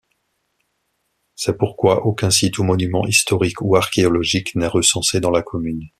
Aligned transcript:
C’est 1.35 1.59
pourquoi 1.59 2.07
aucun 2.07 2.31
site 2.31 2.57
ou 2.57 2.63
monument 2.63 3.05
historique 3.05 3.61
ou 3.61 3.75
archéologique 3.75 4.55
n’est 4.55 4.65
recensé 4.65 5.19
dans 5.19 5.29
la 5.29 5.43
commune. 5.43 5.89